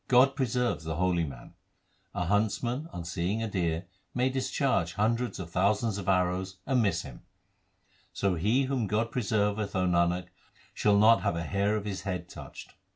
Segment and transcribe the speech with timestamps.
[0.07, 1.53] God preserves the holy man.
[2.15, 3.85] A huntsman on seeing a deer
[4.15, 7.21] may discharge hundreds of thousands of arrows and miss him;
[8.11, 10.29] So he whom God preserveth, O Nanak,
[10.73, 12.73] shall not have a hair of his head touched.